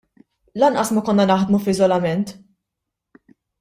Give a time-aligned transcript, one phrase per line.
[0.63, 2.37] Lanqas ma konna naħdmu f'iżolament.